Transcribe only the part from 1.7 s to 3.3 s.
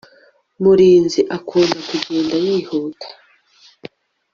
kugenda yihuta